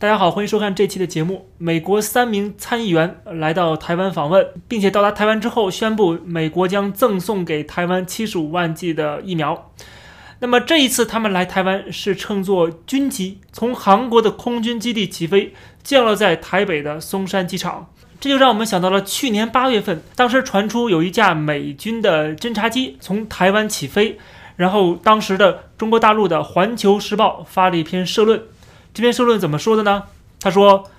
[0.00, 1.50] 大家好，欢迎收看这期的节目。
[1.58, 9.70] 美国三名参议员来到台湾访问，并且到达台湾之后，宣布美国将赠送给台湾七十五万剂的疫苗。
[10.38, 15.52] 那么这一次他们来台湾是乘坐军机，从韩国的空军基地起飞，
[15.82, 17.90] 降落在台北的松山机场。
[18.18, 24.18] 这就让我们想到了去年八月份，当时传出有一架美军的侦察机从台湾起飞，
[24.56, 28.42] 然后当时的中国大陆的《环球时报》发了一篇社论。
[28.92, 30.04] 这篇社论怎么说的呢？
[30.40, 30.90] 他说，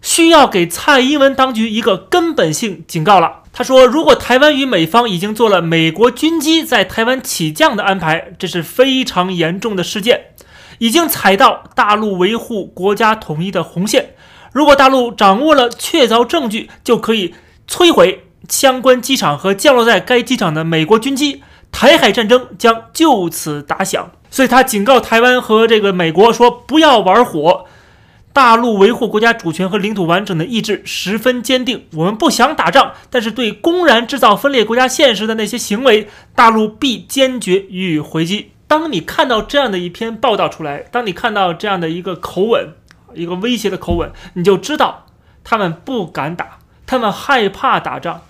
[0.00, 3.42] 需要给蔡英文当局一个根本性警告了。
[3.52, 10.34] 他说，如果台湾与美方已经做了美国军机在台湾起降的安排，这是非常严重的事件，
[10.78, 14.14] 已经踩到大陆维护国家统一的红线。
[14.52, 17.34] 如果大陆掌握了确凿证据，就可以
[17.68, 24.10] 摧毁相关机场和降落在该机场的美国军机，台海战争将就此打响。
[24.32, 27.66] 所以他警告台湾和这个美国说：“不要玩火，
[28.32, 31.84] 大陆维护国家主权和领土完整的意志十分坚定。
[31.92, 42.72] 我们不想打仗，但是对公然制造分裂国家现实的那些行为，大陆必坚决予以回击。”当你看到这样的一篇报道出来，当你看到这样的一个口吻，
[43.12, 45.04] 一个威胁的口吻，你就知道
[45.44, 48.22] 他们不敢打，他们害怕打仗。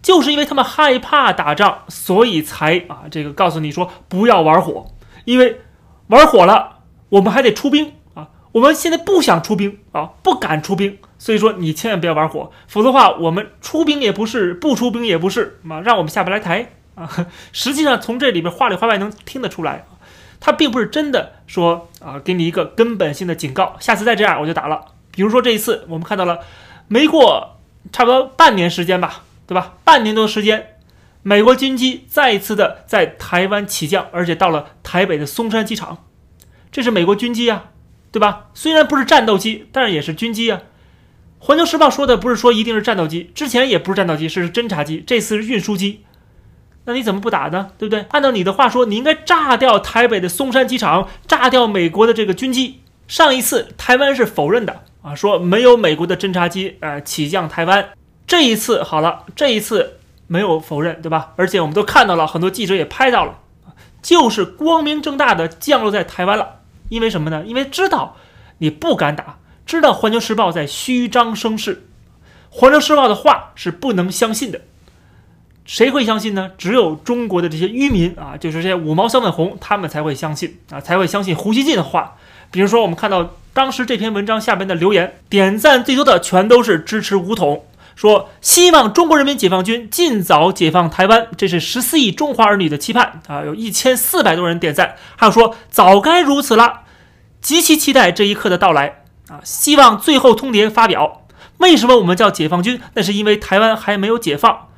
[0.00, 4.86] 就是因为他们害怕打仗，所以才啊，这个告诉你说不要玩火。
[5.28, 5.60] 因为
[6.06, 6.78] 玩火了，
[7.10, 8.30] 我们还得出兵啊！
[8.52, 17.26] 我们现在不想出兵啊，不敢出兵，所以说你千万不要玩火，否则的话，我们出兵也不是，不出兵也不是啊，让我们下不来台啊！
[17.52, 19.84] 实际上从这里边话里话外能听得出来，
[20.40, 24.82] 他并不是真的说啊，给你一个根本性的警告，下次再这样我就打了。
[25.10, 26.38] 比如说这一次，我们看到了，
[26.86, 27.58] 没过
[27.92, 29.74] 差不多半年时间吧，对吧？
[29.84, 30.77] 半年多时间。
[31.22, 36.06] 美国军机再一次的在台湾起降，而且到了台北的松山机场，
[36.70, 37.70] 这是美国军机啊，
[38.10, 38.46] 对吧？
[38.54, 40.62] 虽然不是战斗机，但是也是军机啊。
[41.38, 46.04] 环球时报说的不是说一定是战斗机，之前也不是战斗机，是侦察机，这次是运输机。
[46.84, 47.72] 那你怎么不打呢？
[47.76, 48.06] 对不对？
[48.10, 52.80] 按照你的话说，你应该炸掉台北的松山机场，炸掉美国的这个军机。
[53.06, 57.90] 上一次台湾是否认的啊，说没有美国的侦察机呃起降台湾。
[58.26, 59.97] 这一次好了，这一次。
[60.28, 61.32] 没有否认，对吧？
[61.36, 63.38] 而且我们都看到了，很多记者也拍到了，
[64.00, 66.60] 就是光明正大的降落在台湾了。
[66.88, 67.42] 因为什么呢？
[67.44, 68.16] 因为知道
[68.58, 71.76] 你不敢打，知道《环球时报》在虚张声势，
[72.50, 74.60] 《环球时报》的话是不能相信的。
[75.66, 76.50] 谁会相信呢？
[76.56, 82.16] 只有中国的这些愚民啊，就是这些五毛小粉红，他们才会相信啊，才会相信胡锡进的话。
[82.50, 87.66] 比如说，我们看到当时这篇文章下边的留言，点赞最多的全都是支持武统。
[87.98, 93.42] 说希望中国人民解放军尽早解放台湾，这是十四亿中华儿女的期盼啊！
[93.44, 94.94] 有一千四百多人点赞。
[95.16, 96.82] 还有说早该如此了，
[97.40, 99.40] 极其期待这一刻的到来啊！
[99.42, 101.22] 希望最后通牒发表。
[101.56, 102.80] 为什么我们叫解放军？
[102.94, 104.68] 那是因为台湾还没有解放，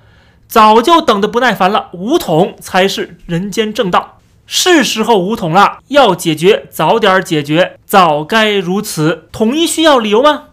[0.48, 1.90] 早就等得不耐烦了。
[1.92, 9.28] 武统才是人间正道，是时候武统了，要解决早点解决，早该如此。
[9.30, 10.44] 统一需要理由吗？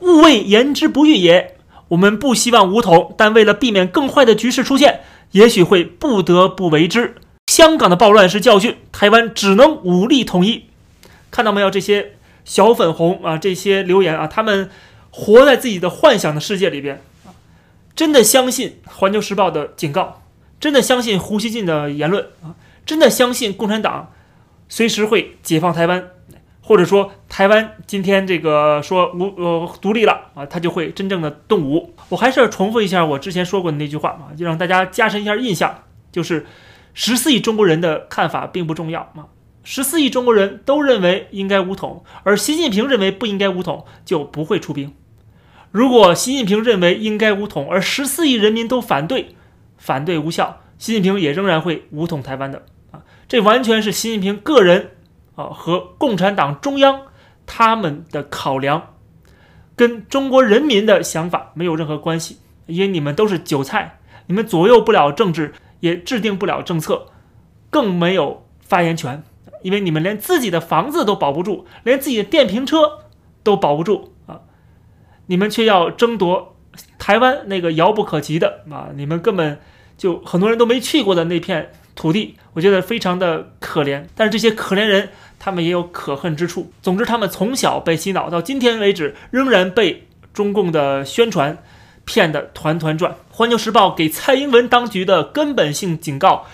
[0.00, 1.56] 勿谓言之不预也。
[1.92, 5.00] 我们不希望武统，但为了避免更坏的局势出现，
[5.32, 7.16] 也许会不得不为之。
[7.46, 10.64] 香港的暴乱是教训，台湾只能武力统一。
[11.30, 11.70] 看到没有？
[11.70, 12.12] 这些
[12.46, 14.70] 小粉红啊，这些留言啊，他们
[15.10, 17.36] 活在自己的幻想的世界里边啊，
[17.94, 20.22] 真的相信《环球时报》的警告，
[20.58, 24.10] 真的相信胡锡进的言论啊，真的相信共产党
[24.68, 26.08] 随时会解放台湾。
[26.64, 31.94] 或者说台湾今天这个说无呃独立了啊，他就会真正的动武。
[32.10, 36.44] 我还是要重复一下我之前说过的那句话啊，就让大家加深一下印象，就是
[36.92, 39.32] 十四亿中国人的看法并不重要啊，
[39.64, 44.92] 十四亿中国人都认为应该武统，而习近平认为不应该武统，就不会出兵。
[45.70, 49.34] 如果习近平认为应该武统，而十四亿人民都反对，
[49.78, 54.90] 反对无效，习近平也仍然会武统台湾的啊，这完全是习近平个人。
[55.34, 57.04] 啊，和共产党中央
[57.54, 58.94] 他们的考量，
[59.76, 67.08] 跟中国人民的想法没有任何关系，因为你们都是韭菜，你们左右不了政治，也制定不了政策，
[67.68, 69.22] 更没有发言权，
[69.60, 73.00] 因为你们连自己的房子都保不住，连自己的电瓶车
[73.42, 74.40] 都保不住啊！
[75.26, 76.56] 你们却要争夺
[76.98, 79.60] 台湾那个遥不可及的啊，你们根本
[79.98, 81.70] 就很多人都没去过的那片。
[81.94, 86.72] 土地，我觉得非常的可怜，但是这些可怜人，他们也有可恨之处。
[86.82, 91.58] 总之，他们从小被洗脑，到今天为止，仍然被中共的宣传
[92.04, 93.16] 骗得团团转。
[93.30, 96.46] 环球时报给蔡英文当局的根本性警告，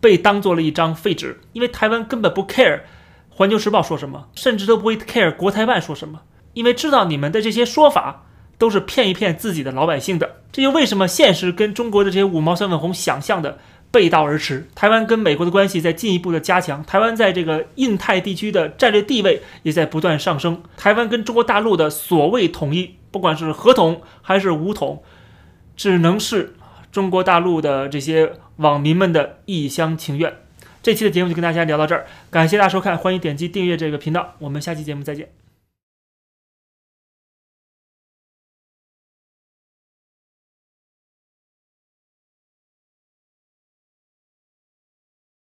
[0.00, 2.80] 被当做了一张废纸，因为台湾根本不 care
[3.28, 6.20] 环球时报说什么，甚至都不会 care 国台办说什么，
[6.52, 8.26] 因为知道你们的这些说法
[8.56, 10.36] 都是骗一骗自己的老百姓的。
[10.52, 13.58] 这就为什么现实跟中国的这些五毛三粉红想象的
[13.94, 14.66] 背道而驰。
[14.74, 20.60] 台湾跟美国的关系在进一步的加强，台湾在这个印太地区的战略地位也在不断上升。
[20.76, 25.04] 台湾跟中国大陆的所谓统一，不管是合同还是武统，
[25.76, 26.54] 只能是
[26.90, 30.34] 中国大陆的这些网民们的一厢情愿。
[30.82, 35.43] 这期的节目就跟大家聊到这儿，感谢大家收看，欢迎点击订阅这个频道，我们下期节目再见。